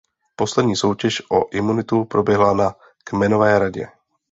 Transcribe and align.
Poslední 0.35 0.75
soutěž 0.75 1.21
o 1.31 1.49
imunitu 1.51 2.05
proběhla 2.05 2.53
na 2.53 2.75
kmenové 3.03 3.59
radě. 3.59 3.87